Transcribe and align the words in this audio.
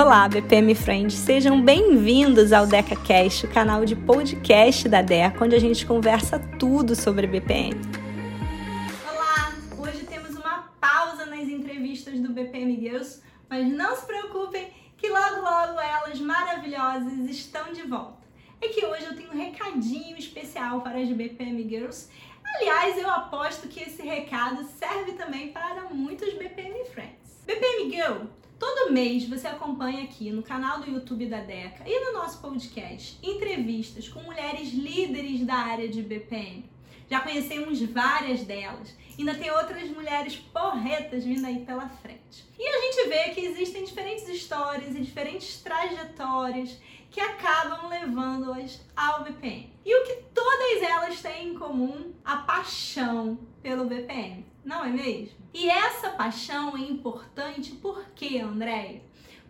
Olá, 0.00 0.28
BPM 0.28 0.76
Friends, 0.76 1.14
sejam 1.14 1.60
bem-vindos 1.60 2.52
ao 2.52 2.68
DecaCast, 2.68 3.46
o 3.46 3.50
canal 3.50 3.84
de 3.84 3.96
podcast 3.96 4.88
da 4.88 5.02
Deca, 5.02 5.44
onde 5.44 5.56
a 5.56 5.58
gente 5.58 5.84
conversa 5.84 6.38
tudo 6.56 6.94
sobre 6.94 7.26
BPM. 7.26 7.74
Olá, 9.12 9.52
hoje 9.76 10.04
temos 10.04 10.36
uma 10.36 10.72
pausa 10.80 11.26
nas 11.26 11.48
entrevistas 11.48 12.20
do 12.20 12.32
BPM 12.32 12.78
Girls, 12.78 13.20
mas 13.50 13.66
não 13.66 13.96
se 13.96 14.06
preocupem 14.06 14.68
que 14.96 15.08
logo 15.08 15.40
logo 15.40 15.80
elas 15.80 16.20
maravilhosas 16.20 17.28
estão 17.28 17.72
de 17.72 17.82
volta. 17.82 18.22
É 18.60 18.68
que 18.68 18.86
hoje 18.86 19.04
eu 19.04 19.16
tenho 19.16 19.32
um 19.32 19.36
recadinho 19.36 20.16
especial 20.16 20.80
para 20.80 21.00
as 21.00 21.08
BPM 21.08 21.68
Girls. 21.68 22.08
Aliás, 22.54 22.96
eu 22.96 23.10
aposto 23.10 23.66
que 23.66 23.82
esse 23.82 24.02
recado 24.02 24.62
serve 24.78 25.14
também 25.14 25.48
para 25.48 25.88
muitos 25.90 26.32
BPM 26.34 26.84
Friends. 26.84 27.42
BPM 27.44 27.90
Girl 27.90 28.37
Todo 28.58 28.92
mês 28.92 29.28
você 29.28 29.46
acompanha 29.46 30.02
aqui 30.02 30.32
no 30.32 30.42
canal 30.42 30.80
do 30.80 30.90
YouTube 30.90 31.26
da 31.26 31.40
Deca 31.40 31.84
e 31.86 32.06
no 32.06 32.12
nosso 32.12 32.40
podcast 32.40 33.16
entrevistas 33.22 34.08
com 34.08 34.20
mulheres 34.20 34.72
líderes 34.72 35.46
da 35.46 35.54
área 35.54 35.88
de 35.88 36.02
BPM. 36.02 36.68
Já 37.08 37.20
conhecemos 37.20 37.80
várias 37.82 38.42
delas. 38.42 38.94
Ainda 39.16 39.34
tem 39.34 39.50
outras 39.50 39.88
mulheres 39.90 40.36
porretas 40.36 41.24
vindo 41.24 41.46
aí 41.46 41.64
pela 41.64 41.88
frente. 41.88 42.44
E 42.58 42.66
a 42.66 42.80
gente 42.80 43.08
vê 43.08 43.30
que 43.30 43.40
existem 43.40 43.84
diferentes 43.84 44.28
histórias 44.28 44.94
e 44.94 45.00
diferentes 45.00 45.60
trajetórias 45.62 46.76
que 47.10 47.20
acabam 47.20 47.88
levando-as 47.88 48.80
ao 48.96 49.22
BPM. 49.22 49.72
E 49.84 49.94
o 49.94 50.04
que 50.04 50.22
todas 50.34 50.82
elas 50.82 51.22
têm 51.22 51.50
em 51.50 51.54
comum? 51.54 52.12
A 52.24 52.38
paixão 52.38 53.38
pelo 53.62 53.86
BPM, 53.86 54.44
não 54.64 54.84
é 54.84 54.88
mesmo? 54.88 55.36
E 55.52 55.68
essa 55.68 56.10
paixão 56.10 56.76
é 56.76 56.80
importante 56.80 57.72
por 57.72 58.04
quê, 58.14 58.38
Andréia? 58.38 59.02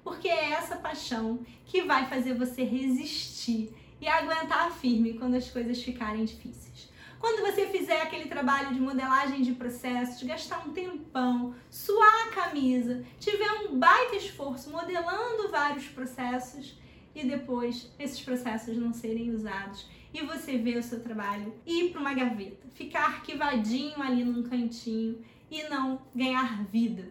Porque 0.04 0.28
é 0.28 0.52
essa 0.52 0.76
paixão 0.76 1.40
que 1.64 1.82
vai 1.82 2.06
fazer 2.06 2.34
você 2.34 2.62
resistir 2.62 3.74
e 4.00 4.06
aguentar 4.06 4.70
firme 4.72 5.14
quando 5.14 5.34
as 5.34 5.50
coisas 5.50 5.82
ficarem 5.82 6.24
difíceis. 6.24 6.88
Quando 7.18 7.44
você 7.44 7.66
fizer 7.66 8.00
aquele 8.00 8.28
trabalho 8.28 8.72
de 8.72 8.80
modelagem 8.80 9.42
de 9.42 9.52
processos, 9.52 10.22
gastar 10.22 10.66
um 10.66 10.72
tempão, 10.72 11.54
suar 11.68 12.28
a 12.28 12.30
camisa, 12.30 13.04
tiver 13.18 13.50
um 13.62 13.76
baita 13.76 14.14
esforço 14.14 14.70
modelando 14.70 15.48
vários 15.50 15.86
processos 15.88 16.78
e 17.18 17.26
depois 17.26 17.90
esses 17.98 18.20
processos 18.20 18.76
não 18.76 18.92
serem 18.92 19.34
usados 19.34 19.86
e 20.14 20.22
você 20.22 20.56
vê 20.56 20.78
o 20.78 20.82
seu 20.82 21.00
trabalho 21.02 21.52
ir 21.66 21.90
para 21.90 22.00
uma 22.00 22.14
gaveta, 22.14 22.66
ficar 22.74 23.06
arquivadinho 23.06 24.00
ali 24.00 24.24
num 24.24 24.44
cantinho 24.44 25.20
e 25.50 25.64
não 25.64 26.00
ganhar 26.14 26.64
vida. 26.66 27.10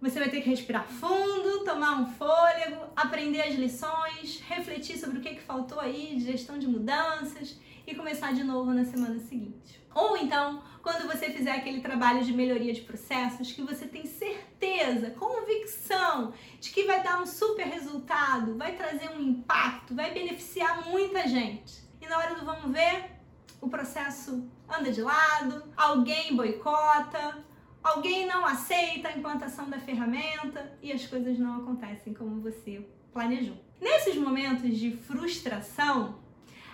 Você 0.00 0.18
vai 0.18 0.30
ter 0.30 0.40
que 0.40 0.48
respirar 0.48 0.86
fundo, 0.86 1.64
tomar 1.64 2.00
um 2.00 2.06
fôlego, 2.06 2.86
aprender 2.96 3.42
as 3.42 3.54
lições, 3.54 4.40
refletir 4.48 4.96
sobre 4.96 5.18
o 5.18 5.20
que, 5.20 5.34
que 5.34 5.42
faltou 5.42 5.80
aí 5.80 6.16
de 6.16 6.24
gestão 6.24 6.58
de 6.58 6.66
mudanças 6.66 7.58
e 7.86 7.94
começar 7.94 8.32
de 8.32 8.44
novo 8.44 8.72
na 8.72 8.84
semana 8.84 9.18
seguinte. 9.18 9.80
Ou 9.94 10.16
então, 10.16 10.62
quando 10.82 11.06
você 11.06 11.30
fizer 11.30 11.50
aquele 11.50 11.80
trabalho 11.80 12.24
de 12.24 12.32
melhoria 12.32 12.72
de 12.72 12.82
processos, 12.82 13.52
que 13.52 13.62
você 13.62 13.86
tem 13.86 14.06
certeza, 14.06 14.47
convicção 15.48 16.32
de 16.60 16.70
que 16.70 16.84
vai 16.84 17.02
dar 17.02 17.20
um 17.20 17.26
super 17.26 17.66
resultado, 17.66 18.56
vai 18.56 18.76
trazer 18.76 19.10
um 19.10 19.20
impacto, 19.20 19.94
vai 19.94 20.12
beneficiar 20.12 20.88
muita 20.88 21.26
gente. 21.26 21.82
E 22.00 22.06
na 22.06 22.18
hora 22.18 22.34
do 22.34 22.44
vamos 22.44 22.70
ver, 22.72 23.10
o 23.60 23.68
processo 23.68 24.48
anda 24.68 24.92
de 24.92 25.00
lado, 25.02 25.64
alguém 25.76 26.36
boicota, 26.36 27.44
alguém 27.82 28.26
não 28.26 28.44
aceita 28.44 29.08
a 29.08 29.16
implantação 29.16 29.68
da 29.68 29.78
ferramenta 29.78 30.76
e 30.82 30.92
as 30.92 31.06
coisas 31.06 31.38
não 31.38 31.62
acontecem 31.62 32.14
como 32.14 32.40
você 32.40 32.86
planejou. 33.12 33.56
Nesses 33.80 34.16
momentos 34.16 34.76
de 34.76 34.92
frustração, 34.92 36.18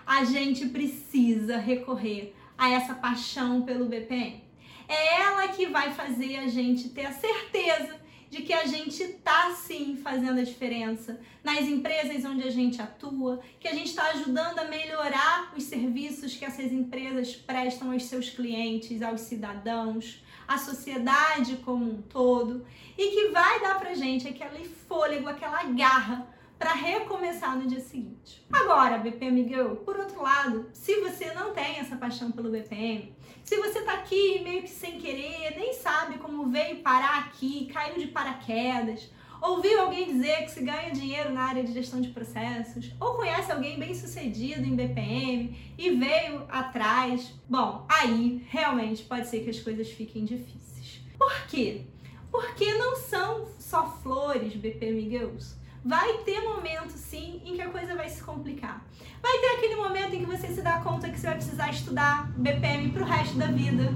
a 0.07 0.25
gente 0.25 0.69
precisa 0.69 1.57
recorrer 1.57 2.35
a 2.57 2.71
essa 2.71 2.95
paixão 2.95 3.63
pelo 3.63 3.87
BPM. 3.87 4.45
É 4.89 5.21
ela 5.23 5.49
que 5.49 5.67
vai 5.67 5.93
fazer 5.93 6.37
a 6.37 6.49
gente 6.49 6.91
ter 6.91 7.07
a 7.07 7.13
certeza 7.13 8.05
de 8.35 8.43
que 8.43 8.53
a 8.53 8.67
gente 8.67 9.01
está 9.01 9.53
sim 9.53 9.97
fazendo 9.97 10.41
a 10.41 10.43
diferença 10.43 11.21
nas 11.43 11.61
empresas 11.61 12.25
onde 12.25 12.43
a 12.43 12.51
gente 12.51 12.83
atua, 12.83 13.41
que 13.61 13.69
a 13.69 13.73
gente 13.73 13.91
está 13.91 14.09
ajudando 14.09 14.59
a 14.59 14.65
melhorar 14.65 15.53
os 15.57 15.63
serviços 15.63 16.35
que 16.35 16.45
essas 16.45 16.73
empresas 16.73 17.37
prestam 17.37 17.93
aos 17.93 18.05
seus 18.07 18.31
clientes, 18.31 19.03
aos 19.03 19.21
cidadãos, 19.21 20.21
à 20.49 20.59
sociedade 20.59 21.59
como 21.65 21.85
um 21.85 22.03
todo, 22.03 22.67
e 22.99 23.11
que 23.11 23.29
vai 23.29 23.61
dar 23.61 23.79
pra 23.79 23.95
gente 23.95 24.27
aquele 24.27 24.65
fôlego, 24.65 25.29
aquela 25.29 25.63
garra 25.65 26.27
para 26.59 26.73
recomeçar 26.73 27.57
no 27.57 27.69
dia 27.69 27.81
seguinte. 27.81 28.45
Agora, 28.53 28.99
BPM 28.99 29.47
Girl, 29.49 29.75
por 29.77 29.97
outro 29.97 30.23
lado, 30.23 30.69
se 30.73 31.01
você 31.01 31.33
não 31.35 31.53
tem 31.53 31.79
essa 31.79 31.97
paixão 31.97 32.33
pelo 32.33 32.51
BPM, 32.51 33.15
se 33.45 33.57
você 33.59 33.83
tá 33.83 33.93
aqui 33.93 34.41
meio 34.43 34.63
que 34.63 34.71
sem 34.71 34.99
querer, 34.99 35.55
nem 35.57 35.75
sabe 35.75 36.17
como 36.19 36.51
veio 36.51 36.79
parar 36.79 37.19
aqui, 37.27 37.71
caiu 37.73 37.99
de 37.99 38.07
paraquedas, 38.07 39.11
ouviu 39.43 39.83
alguém 39.83 40.07
dizer 40.07 40.45
que 40.45 40.51
se 40.51 40.63
ganha 40.63 40.91
dinheiro 40.91 41.31
na 41.31 41.43
área 41.43 41.63
de 41.63 41.73
gestão 41.75 42.01
de 42.01 42.09
processos, 42.09 42.91
ou 42.99 43.15
conhece 43.15 43.53
alguém 43.53 43.79
bem 43.79 43.95
sucedido 43.95 44.65
em 44.65 44.75
BPM 44.75 45.75
e 45.77 45.91
veio 45.91 46.47
atrás, 46.49 47.35
bom, 47.47 47.87
aí 47.87 48.43
realmente 48.49 49.03
pode 49.03 49.29
ser 49.29 49.45
que 49.45 49.51
as 49.51 49.61
coisas 49.61 49.91
fiquem 49.91 50.25
difíceis. 50.25 51.03
Por 51.19 51.47
quê? 51.47 51.83
Porque 52.31 52.73
não 52.75 52.97
são 52.97 53.47
só 53.59 53.91
flores, 54.03 54.55
BPM 54.57 55.03
Girls. 55.11 55.55
Vai 55.85 56.19
ter 56.25 56.41
momento, 56.41 56.93
sim, 56.97 57.43
em 57.45 57.57
que 57.57 57.61
a 57.61 57.69
coisa 57.69 57.95
vai 57.95 58.09
se 58.09 58.23
complicar. 58.23 58.83
Vai 59.21 59.39
ter 59.39 59.49
aquele 59.49 59.77
momento 59.77 60.15
em 60.15 60.21
que 60.21 60.25
você 60.25 60.49
se 60.49 60.63
dá 60.63 60.81
conta 60.81 61.11
que 61.11 61.21
você 61.21 61.27
vai 61.27 61.37
precisar 61.37 61.71
estudar 61.71 62.33
BPM 62.39 62.91
para 62.91 63.03
o 63.03 63.05
resto 63.05 63.37
da 63.37 63.49
vida. 63.49 63.93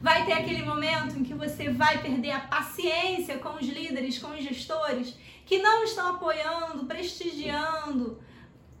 Vai 0.00 0.24
ter 0.24 0.32
aquele 0.32 0.62
momento 0.62 1.18
em 1.18 1.24
que 1.24 1.34
você 1.34 1.68
vai 1.68 2.00
perder 2.00 2.30
a 2.30 2.40
paciência 2.40 3.38
com 3.38 3.50
os 3.50 3.68
líderes, 3.68 4.18
com 4.18 4.28
os 4.28 4.42
gestores 4.42 5.14
que 5.44 5.58
não 5.58 5.84
estão 5.84 6.14
apoiando, 6.14 6.86
prestigiando, 6.86 8.18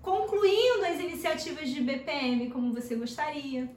concluindo 0.00 0.86
as 0.86 0.98
iniciativas 0.98 1.68
de 1.68 1.82
BPM 1.82 2.50
como 2.50 2.72
você 2.72 2.94
gostaria. 2.94 3.70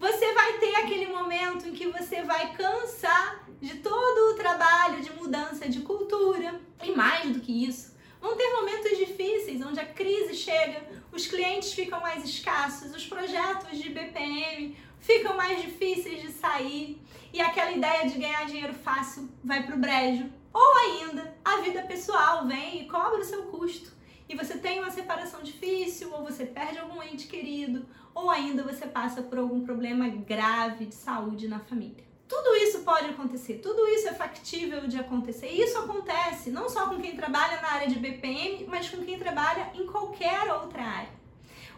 Você 0.00 0.32
vai 0.32 0.58
ter 0.58 0.74
aquele 0.76 1.08
momento 1.08 1.68
em 1.68 1.74
que 1.74 1.86
você 1.88 2.22
vai 2.22 2.54
cansar 2.54 3.46
de 3.60 3.76
todo 3.80 4.32
o 4.32 4.34
trabalho 4.34 5.02
de 5.02 5.12
mudança 5.12 5.68
de 5.68 5.80
cultura. 5.80 6.58
E 6.82 6.90
mais 6.92 7.30
do 7.30 7.40
que 7.40 7.66
isso, 7.66 7.94
vão 8.18 8.34
ter 8.34 8.50
momentos 8.50 8.96
difíceis 8.96 9.60
onde 9.60 9.78
a 9.78 9.84
crise 9.84 10.34
chega, 10.34 10.88
os 11.12 11.26
clientes 11.26 11.74
ficam 11.74 12.00
mais 12.00 12.24
escassos, 12.24 12.94
os 12.94 13.06
projetos 13.06 13.78
de 13.78 13.90
BPM 13.90 14.74
ficam 15.00 15.36
mais 15.36 15.60
difíceis 15.60 16.22
de 16.22 16.32
sair 16.32 16.98
e 17.30 17.38
aquela 17.42 17.72
ideia 17.72 18.08
de 18.08 18.18
ganhar 18.18 18.46
dinheiro 18.46 18.72
fácil 18.72 19.28
vai 19.44 19.62
para 19.64 19.76
o 19.76 19.78
brejo. 19.78 20.30
Ou 20.50 20.78
ainda, 20.78 21.36
a 21.44 21.58
vida 21.58 21.82
pessoal 21.82 22.46
vem 22.46 22.82
e 22.82 22.88
cobra 22.88 23.20
o 23.20 23.24
seu 23.24 23.42
custo 23.44 23.92
e 24.30 24.36
você 24.36 24.56
tem 24.56 24.78
uma 24.78 24.92
separação 24.92 25.42
difícil, 25.42 26.12
ou 26.12 26.22
você 26.22 26.46
perde 26.46 26.78
algum 26.78 27.02
ente 27.02 27.26
querido, 27.26 27.84
ou 28.14 28.30
ainda 28.30 28.62
você 28.62 28.86
passa 28.86 29.22
por 29.22 29.38
algum 29.38 29.64
problema 29.64 30.08
grave 30.08 30.86
de 30.86 30.94
saúde 30.94 31.48
na 31.48 31.58
família. 31.58 32.04
Tudo 32.28 32.54
isso 32.56 32.80
pode 32.80 33.10
acontecer, 33.10 33.54
tudo 33.54 33.86
isso 33.88 34.08
é 34.08 34.14
factível 34.14 34.86
de 34.86 34.98
acontecer. 34.98 35.48
E 35.48 35.62
isso 35.62 35.78
acontece 35.78 36.50
não 36.50 36.68
só 36.68 36.88
com 36.88 37.00
quem 37.00 37.16
trabalha 37.16 37.60
na 37.60 37.72
área 37.72 37.88
de 37.88 37.98
BPM, 37.98 38.66
mas 38.68 38.88
com 38.88 39.04
quem 39.04 39.18
trabalha 39.18 39.70
em 39.74 39.86
qualquer 39.86 40.52
outra 40.52 40.82
área. 40.82 41.20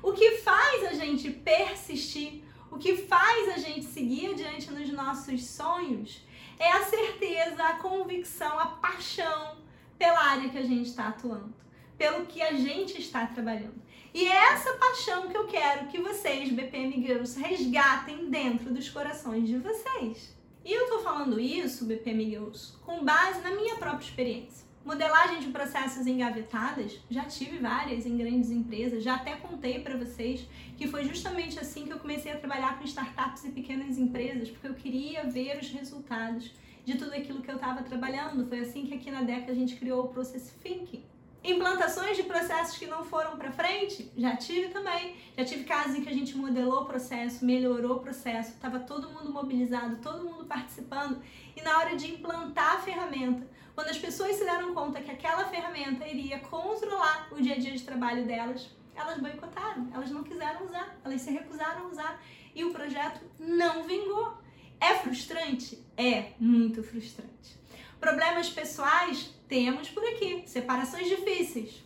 O 0.03 0.13
que 0.13 0.39
faz 0.39 0.85
a 0.85 0.93
gente 0.93 1.31
persistir, 1.31 2.43
o 2.71 2.77
que 2.77 2.97
faz 2.97 3.49
a 3.55 3.59
gente 3.59 3.87
seguir 3.87 4.33
adiante 4.33 4.71
nos 4.71 4.91
nossos 4.93 5.45
sonhos 5.45 6.23
é 6.59 6.71
a 6.71 6.85
certeza, 6.85 7.63
a 7.63 7.75
convicção, 7.77 8.59
a 8.59 8.67
paixão 8.67 9.57
pela 9.99 10.19
área 10.19 10.49
que 10.51 10.59
a 10.59 10.63
gente 10.63 10.89
está 10.89 11.09
atuando 11.09 11.63
pelo 12.03 12.27
que 12.27 12.43
a 12.43 12.53
gente 12.53 13.01
está 13.01 13.27
trabalhando. 13.27 13.81
E 14.15 14.29
é 14.29 14.53
essa 14.53 14.75
paixão 14.75 15.29
que 15.29 15.37
eu 15.37 15.47
quero 15.47 15.87
que 15.87 15.99
vocês, 15.99 16.51
BPM 16.51 17.03
Girls, 17.03 17.41
resgatem 17.41 18.29
dentro 18.29 18.71
dos 18.71 18.91
corações 18.91 19.49
de 19.49 19.57
vocês. 19.57 20.37
E 20.63 20.71
eu 20.71 20.87
tô 20.91 20.99
falando 20.99 21.41
isso, 21.41 21.87
BPM 21.87 22.27
Girls, 22.27 22.75
com 22.85 23.03
base 23.03 23.41
na 23.41 23.53
minha 23.53 23.77
própria 23.77 24.05
experiência. 24.05 24.67
Modelagem 24.85 25.41
de 25.41 25.49
processos 25.49 26.07
engavetadas, 26.07 27.01
já 27.11 27.25
tive 27.25 27.57
várias 27.57 28.05
em 28.05 28.19
grandes 28.19 28.51
empresas, 28.51 29.03
já 29.03 29.15
até 29.15 29.35
contei 29.37 29.81
para 29.81 29.97
vocês 29.97 30.47
que 30.77 30.87
foi 30.87 31.05
justamente 31.05 31.59
assim 31.59 31.87
que 31.87 31.93
eu 31.95 31.99
comecei 31.99 32.33
a 32.33 32.37
trabalhar 32.37 32.79
com 32.79 32.85
startups 32.85 33.45
e 33.47 33.51
pequenas 33.51 33.97
empresas, 33.97 34.51
porque 34.51 34.69
eu 34.69 34.75
queria 34.75 35.25
ver 35.25 35.59
os 35.59 35.71
resultados 35.71 36.53
de 36.85 36.99
tudo 36.99 37.15
aquilo 37.15 37.41
que 37.41 37.51
eu 37.51 37.57
estava 37.57 37.83
trabalhando. 37.83 38.47
Foi 38.47 38.59
assim 38.59 38.85
que 38.85 38.93
aqui 38.93 39.11
na 39.11 39.23
DECA 39.23 39.53
a 39.53 39.55
gente 39.55 39.77
criou 39.77 40.05
o 40.05 40.09
Process 40.09 40.53
Thinking 40.63 41.03
Implantações 41.45 42.17
de 42.17 42.23
processos 42.23 42.79
que 42.79 42.87
não 42.87 43.05
foram 43.05 43.37
para 43.37 43.51
frente, 43.51 44.13
já 44.17 44.37
tive 44.37 44.69
também. 44.69 45.17
Já 45.37 45.45
tive 45.45 45.65
casos 45.65 45.97
em 45.97 46.03
que 46.03 46.09
a 46.09 46.13
gente 46.13 46.37
modelou 46.37 46.83
o 46.83 46.85
processo, 46.85 47.45
melhorou 47.45 47.97
o 47.97 48.01
processo, 48.01 48.51
estava 48.51 48.79
todo 48.79 49.11
mundo 49.11 49.33
mobilizado, 49.33 49.97
todo 49.97 50.25
mundo 50.25 50.45
participando. 50.45 51.21
E 51.57 51.63
na 51.63 51.79
hora 51.79 51.97
de 51.97 52.13
implantar 52.13 52.77
a 52.77 52.79
ferramenta, 52.79 53.45
quando 53.75 53.89
as 53.89 53.99
pessoas 53.99 54.37
se 54.37 54.45
deram 54.45 54.73
conta 54.73 55.01
que 55.01 55.11
aquela 55.11 55.45
ferramenta 55.47 56.07
iria 56.07 56.39
controlar 56.39 57.29
o 57.33 57.43
dia 57.43 57.55
a 57.55 57.59
dia 57.59 57.73
de 57.73 57.83
trabalho 57.83 58.25
delas, 58.25 58.71
elas 58.95 59.19
boicotaram, 59.19 59.89
elas 59.93 60.11
não 60.11 60.23
quiseram 60.23 60.67
usar, 60.67 60.97
elas 61.05 61.21
se 61.23 61.31
recusaram 61.33 61.87
a 61.87 61.89
usar 61.89 62.23
e 62.55 62.65
o 62.65 62.73
projeto 62.73 63.21
não 63.39 63.83
vingou. 63.83 64.37
É 64.79 64.95
frustrante? 64.95 65.83
É 65.97 66.33
muito 66.39 66.83
frustrante. 66.83 67.57
Problemas 68.01 68.51
pessoais? 68.51 69.33
Temos 69.53 69.91
por 69.91 70.03
aqui. 70.03 70.45
Separações 70.47 71.07
difíceis. 71.07 71.85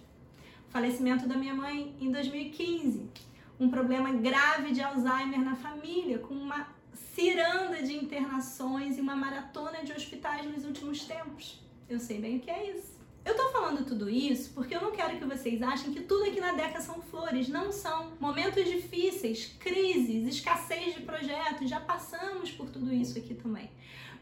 Falecimento 0.69 1.27
da 1.27 1.37
minha 1.37 1.53
mãe 1.53 1.97
em 2.01 2.13
2015. 2.13 3.11
Um 3.59 3.69
problema 3.69 4.13
grave 4.13 4.71
de 4.71 4.81
Alzheimer 4.81 5.41
na 5.41 5.57
família, 5.57 6.21
com 6.21 6.33
uma 6.33 6.69
ciranda 6.95 7.83
de 7.83 7.93
internações 7.93 8.97
e 8.97 9.01
uma 9.01 9.17
maratona 9.17 9.83
de 9.83 9.93
hospitais 9.93 10.47
nos 10.47 10.65
últimos 10.65 11.05
tempos. 11.07 11.61
Eu 11.89 11.99
sei 11.99 12.21
bem 12.21 12.37
o 12.37 12.41
que 12.41 12.53
é 12.53 12.71
isso. 12.71 12.97
Eu 13.25 13.35
tô 13.35 13.49
falando 13.49 13.85
tudo 13.85 14.09
isso 14.09 14.53
porque 14.55 14.77
eu 14.77 14.81
não 14.81 14.93
quero 14.93 15.19
que 15.19 15.25
vocês 15.25 15.61
achem 15.61 15.93
que 15.93 16.03
tudo 16.03 16.23
aqui 16.27 16.39
na 16.39 16.53
Deca 16.53 16.81
são 16.81 17.03
flores. 17.03 17.49
Não 17.49 17.73
são. 17.73 18.13
Momentos 18.21 18.65
difíceis, 18.65 19.57
crises, 19.59 20.37
escassez 20.37 20.95
de 20.95 21.01
projetos, 21.01 21.69
já 21.69 21.81
passamos 21.81 22.53
por 22.53 22.71
tudo 22.71 22.95
isso 22.95 23.19
aqui 23.19 23.35
também. 23.35 23.69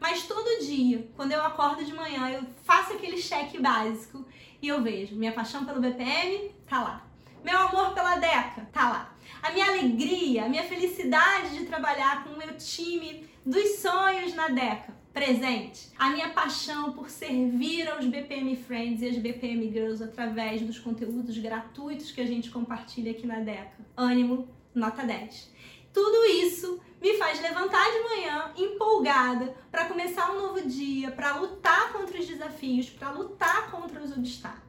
Mas 0.00 0.26
todo 0.26 0.64
dia, 0.64 1.08
quando 1.16 1.32
eu 1.32 1.42
acordo 1.42 1.84
de 1.84 1.92
manhã, 1.92 2.30
eu 2.30 2.42
faço 2.62 2.92
aquele 2.92 3.16
cheque 3.18 3.58
básico 3.58 4.24
e 4.60 4.68
eu 4.68 4.82
vejo 4.82 5.16
minha 5.16 5.32
paixão 5.32 5.64
pelo 5.64 5.80
BPM, 5.80 6.50
tá 6.66 6.80
lá. 6.82 7.06
Meu 7.44 7.58
amor 7.58 7.92
pela 7.92 8.16
Deca, 8.16 8.66
tá 8.72 8.88
lá. 8.88 9.14
A 9.42 9.50
minha 9.52 9.66
alegria, 9.66 10.46
a 10.46 10.48
minha 10.48 10.62
felicidade 10.64 11.58
de 11.58 11.66
trabalhar 11.66 12.24
com 12.24 12.30
o 12.30 12.38
meu 12.38 12.56
time 12.56 13.28
dos 13.44 13.80
sonhos 13.80 14.34
na 14.34 14.48
Deca, 14.48 14.94
presente. 15.12 15.90
A 15.98 16.08
minha 16.08 16.30
paixão 16.30 16.92
por 16.92 17.10
servir 17.10 17.86
aos 17.90 18.06
BPM 18.06 18.56
Friends 18.56 19.02
e 19.02 19.08
as 19.08 19.18
BPM 19.18 19.70
Girls 19.70 20.02
através 20.02 20.62
dos 20.62 20.78
conteúdos 20.78 21.36
gratuitos 21.36 22.10
que 22.10 22.22
a 22.22 22.26
gente 22.26 22.50
compartilha 22.50 23.10
aqui 23.10 23.26
na 23.26 23.40
Deca. 23.40 23.76
Ânimo, 23.94 24.48
nota 24.74 25.04
10. 25.04 25.52
Tudo 25.94 26.24
isso 26.24 26.80
me 27.00 27.14
faz 27.14 27.40
levantar 27.40 27.84
de 27.92 28.00
manhã 28.00 28.50
empolgada 28.56 29.54
para 29.70 29.84
começar 29.84 30.32
um 30.32 30.42
novo 30.42 30.68
dia, 30.68 31.12
para 31.12 31.36
lutar 31.36 31.92
contra 31.92 32.18
os 32.18 32.26
desafios, 32.26 32.90
para 32.90 33.12
lutar 33.12 33.70
contra 33.70 34.02
os 34.02 34.10
obstáculos. 34.10 34.64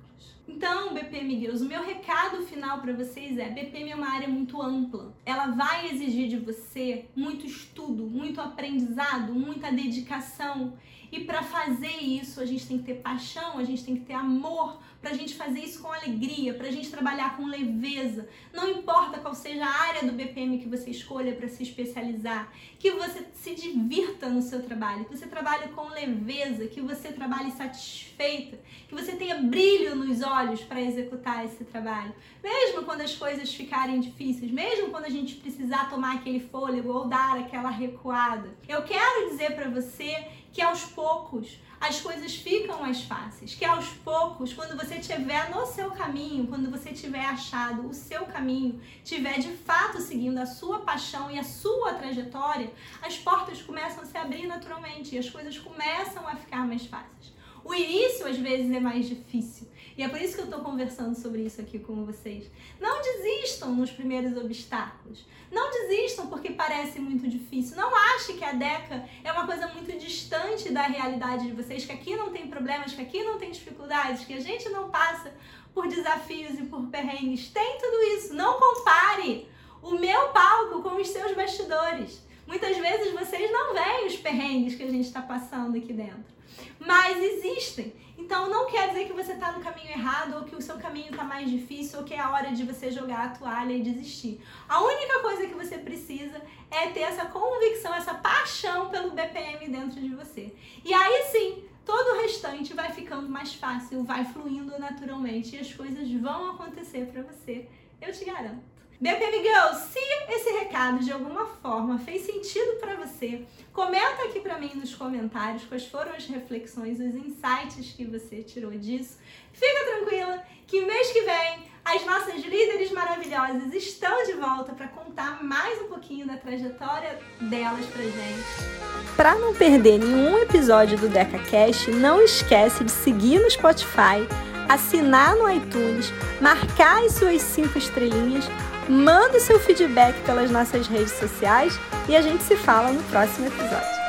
Então, 0.48 0.94
BPM 0.94 1.39
Girls, 1.39 1.66
o 1.66 1.68
meu 1.68 1.83
recado 1.83 2.44
final 2.44 2.80
para 2.80 2.94
vocês 2.94 3.39
é: 3.39 3.50
BPM 3.50 3.89
é 3.89 3.95
uma 3.95 4.13
área 4.13 4.27
muito 4.27 4.62
ampla. 4.62 5.16
Ela 5.25 5.48
vai 5.48 5.89
exigir 5.89 6.27
de 6.30 6.38
você 6.38 7.06
muito 7.16 7.48
estudo, 7.48 8.06
muito 8.06 8.39
aprendizado, 8.39 9.33
muita 9.33 9.72
dedicação. 9.72 10.77
E 11.12 11.22
para 11.22 11.42
fazer 11.42 11.98
isso, 12.04 12.39
a 12.39 12.45
gente 12.45 12.68
tem 12.68 12.77
que 12.77 12.83
ter 12.83 13.01
paixão, 13.01 13.57
a 13.57 13.63
gente 13.63 13.83
tem 13.83 13.95
que 13.95 14.06
ter 14.06 14.13
amor, 14.13 14.80
para 15.05 15.13
a 15.13 15.17
gente 15.17 15.35
fazer 15.35 15.59
isso 15.59 15.83
com 15.83 15.91
alegria, 15.91 16.55
para 16.55 16.67
a 16.67 16.71
gente 16.71 16.89
trabalhar 16.89 17.37
com 17.37 17.45
leveza. 17.45 18.27
Não 18.51 18.67
importa 18.67 19.19
qual 19.19 19.35
seja 19.35 19.63
a 19.63 19.81
área 19.83 20.03
do 20.03 20.13
BPM 20.13 20.57
que 20.57 20.67
você 20.67 20.89
escolha 20.89 21.35
para 21.35 21.47
se 21.47 21.61
especializar, 21.61 22.51
que 22.79 22.89
você 22.89 23.23
se 23.35 23.53
divirta 23.53 24.27
no 24.27 24.41
seu 24.41 24.63
trabalho, 24.63 25.05
que 25.05 25.15
você 25.15 25.27
trabalhe 25.27 25.67
com 25.73 25.89
leveza, 25.89 26.65
que 26.65 26.81
você 26.81 27.11
trabalhe 27.11 27.51
satisfeita, 27.51 28.57
que 28.87 28.95
você 28.95 29.11
tenha 29.11 29.35
brilho 29.35 29.95
nos 29.95 30.23
olhos 30.23 30.61
para 30.61 30.81
executar 30.81 31.45
esse 31.45 31.63
trabalho. 31.65 32.15
Mesmo 32.43 32.81
quando 32.81 33.01
as 33.01 33.13
coisas 33.13 33.53
ficarem 33.53 33.99
difíceis, 33.99 34.49
mesmo 34.49 34.89
quando 34.89 35.05
a 35.05 35.09
gente 35.09 35.35
precisar 35.35 35.87
tomar 35.87 36.15
aquele 36.15 36.39
fôlego 36.39 36.91
ou 36.91 37.07
dar 37.07 37.37
aquela 37.37 37.69
recuada. 37.69 38.49
Eu 38.67 38.81
quero 38.81 39.29
dizer 39.29 39.53
para 39.55 39.69
você 39.69 40.25
que 40.51 40.63
aos 40.63 40.83
poucos 40.83 41.59
as 41.87 42.01
coisas 42.01 42.35
ficam 42.35 42.81
mais 42.81 43.03
fáceis. 43.03 43.53
Que 43.53 43.63
aos 43.63 43.89
poucos, 43.89 44.53
quando 44.53 44.75
você 44.75 44.95
estiver 44.95 45.49
no 45.51 45.65
seu 45.67 45.91
caminho, 45.91 46.47
quando 46.47 46.69
você 46.71 46.91
tiver 46.91 47.25
achado 47.25 47.87
o 47.87 47.93
seu 47.93 48.25
caminho, 48.25 48.81
tiver 49.03 49.39
de 49.39 49.51
fato 49.51 50.01
seguindo 50.01 50.39
a 50.39 50.45
sua 50.45 50.79
paixão 50.79 51.29
e 51.29 51.37
a 51.37 51.43
sua 51.43 51.93
trajetória, 51.93 52.71
as 53.01 53.17
portas 53.17 53.61
começam 53.61 54.03
a 54.03 54.05
se 54.05 54.17
abrir 54.17 54.47
naturalmente 54.47 55.15
e 55.15 55.19
as 55.19 55.29
coisas 55.29 55.57
começam 55.59 56.27
a 56.27 56.35
ficar 56.35 56.65
mais 56.65 56.85
fáceis. 56.87 57.34
O 57.65 57.73
início 57.73 58.27
às 58.27 58.38
vezes 58.38 58.71
é 58.71 58.79
mais 58.79 59.07
difícil. 59.07 59.67
E 59.97 60.03
é 60.03 60.07
por 60.07 60.21
isso 60.21 60.35
que 60.35 60.41
eu 60.41 60.45
estou 60.45 60.59
conversando 60.59 61.15
sobre 61.15 61.41
isso 61.41 61.59
aqui 61.59 61.79
com 61.79 62.06
vocês. 62.06 62.45
Não 62.79 63.01
desistam 63.01 63.73
nos 63.73 63.89
primeiros 63.89 64.38
obstáculos. 64.38 65.25
Não 65.51 65.71
desistam 65.71 66.27
porque 66.27 66.51
parece 66.51 67.00
muito 67.00 67.27
difícil. 67.27 67.75
Não 67.75 67.89
ache 68.13 68.33
que 68.33 68.44
a 68.44 68.51
DECA 68.51 69.09
é 69.23 69.31
uma 69.31 69.47
coisa 69.47 69.67
muito 69.69 69.91
distante 69.97 70.71
da 70.71 70.83
realidade 70.83 71.47
de 71.47 71.53
vocês, 71.53 71.83
que 71.83 71.91
aqui 71.91 72.15
não 72.15 72.31
tem 72.31 72.45
problemas, 72.45 72.94
que 72.94 73.01
aqui 73.01 73.23
não 73.23 73.39
tem 73.39 73.50
dificuldades, 73.50 74.25
que 74.25 74.35
a 74.35 74.39
gente 74.39 74.69
não 74.69 74.91
passa 74.91 75.33
por 75.73 75.88
desafios 75.88 76.59
e 76.59 76.63
por 76.65 76.85
perrengues. 76.88 77.50
Tem 77.50 77.79
tudo 77.79 78.03
isso. 78.15 78.35
Não 78.35 78.59
compare 78.59 79.50
o 79.81 79.97
meu 79.97 80.29
palco 80.29 80.83
com 80.83 81.01
os 81.01 81.07
seus 81.07 81.35
bastidores. 81.35 82.21
Muitas 82.45 82.77
vezes 82.77 83.12
vocês 83.12 83.51
não 83.51 83.73
veem 83.73 84.06
os 84.06 84.17
perrengues 84.17 84.75
que 84.75 84.83
a 84.83 84.91
gente 84.91 85.07
está 85.07 85.23
passando 85.23 85.75
aqui 85.75 85.91
dentro. 85.91 86.34
Mas 86.79 87.17
existem. 87.17 87.93
Então 88.17 88.49
não 88.49 88.69
quer 88.69 88.89
dizer 88.89 89.05
que 89.05 89.13
você 89.13 89.33
está 89.33 89.51
no 89.51 89.61
caminho 89.61 89.89
errado 89.89 90.37
ou 90.37 90.43
que 90.43 90.55
o 90.55 90.61
seu 90.61 90.77
caminho 90.77 91.11
está 91.11 91.23
mais 91.23 91.49
difícil 91.49 91.99
ou 91.99 92.05
que 92.05 92.13
é 92.13 92.19
a 92.19 92.31
hora 92.31 92.51
de 92.51 92.63
você 92.63 92.89
jogar 92.89 93.25
a 93.25 93.29
toalha 93.29 93.73
e 93.73 93.81
desistir. 93.81 94.41
A 94.69 94.81
única 94.81 95.19
coisa 95.19 95.47
que 95.47 95.53
você 95.53 95.77
precisa 95.77 96.41
é 96.71 96.87
ter 96.89 97.01
essa 97.01 97.25
convicção, 97.25 97.93
essa 97.93 98.13
paixão 98.13 98.89
pelo 98.89 99.11
BPM 99.11 99.67
dentro 99.67 99.99
de 99.99 100.15
você. 100.15 100.53
E 100.83 100.93
aí 100.93 101.25
sim, 101.31 101.63
todo 101.85 102.15
o 102.15 102.21
restante 102.21 102.73
vai 102.73 102.91
ficando 102.91 103.27
mais 103.27 103.53
fácil, 103.53 104.03
vai 104.03 104.23
fluindo 104.23 104.79
naturalmente 104.79 105.55
e 105.55 105.59
as 105.59 105.73
coisas 105.73 106.09
vão 106.13 106.51
acontecer 106.51 107.07
para 107.07 107.21
você. 107.21 107.67
Eu 108.01 108.13
te 108.13 108.23
garanto. 108.23 108.75
BPM 109.00 109.44
Girl, 109.44 109.74
se 109.92 110.00
esse 110.30 110.50
recado 110.51 111.00
de 111.00 111.12
alguma 111.12 111.45
forma 111.45 112.00
fez 112.00 112.25
sentido 112.25 112.80
para 112.80 112.95
você, 112.95 113.42
comenta 113.74 114.24
aqui 114.24 114.39
para 114.39 114.57
mim 114.57 114.71
nos 114.75 114.95
comentários 114.95 115.65
quais 115.65 115.86
foram 115.86 116.13
as 116.13 116.25
reflexões, 116.27 116.97
os 117.00 117.13
insights 117.13 117.92
que 117.92 118.06
você 118.06 118.42
tirou 118.42 118.71
disso. 118.71 119.18
Fica 119.51 119.86
tranquila 119.86 120.42
que 120.65 120.86
mês 120.86 121.12
que 121.12 121.21
vem 121.21 121.75
as 121.83 122.06
nossas 122.06 122.42
líderes 122.42 122.89
maravilhosas 122.92 123.74
estão 123.74 124.24
de 124.24 124.33
volta 124.33 124.71
para 124.74 124.88
contar 124.88 125.44
mais 125.44 125.81
um 125.81 125.88
pouquinho 125.88 126.25
da 126.25 126.38
trajetória 126.38 127.19
delas 127.41 127.86
pra 127.88 128.01
gente. 128.01 129.15
Para 129.18 129.36
não 129.36 129.53
perder 129.53 130.00
nenhum 130.00 130.38
episódio 130.39 130.98
do 130.98 131.09
DecaCast, 131.09 131.91
não 131.91 132.22
esquece 132.22 132.84
de 132.84 132.91
seguir 132.91 133.39
no 133.39 133.51
Spotify, 133.51 134.25
assinar 134.69 135.36
no 135.36 135.50
iTunes, 135.50 136.12
marcar 136.41 137.03
as 137.03 137.12
suas 137.13 137.41
cinco 137.41 137.77
estrelinhas 137.77 138.46
Manda 138.88 139.39
seu 139.39 139.60
feedback 139.60 140.15
pelas 140.25 140.51
nossas 140.51 140.88
redes 140.88 141.13
sociais 141.13 141.80
e 142.08 142.15
a 142.15 142.22
gente 142.22 142.44
se 142.44 142.56
fala 142.56 142.92
no 142.92 143.01
próximo 143.04 143.48
episódio. 143.48 144.04